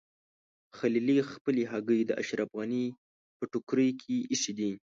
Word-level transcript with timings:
خلیلي 0.77 1.17
خپلې 1.31 1.63
هګۍ 1.71 2.01
د 2.05 2.11
اشرف 2.21 2.49
غني 2.59 2.85
په 3.37 3.43
ټوکرۍ 3.51 3.89
کې 4.01 4.15
ایښي 4.31 4.53
دي. 4.59 4.71